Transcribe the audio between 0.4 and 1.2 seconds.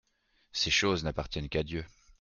Ces choses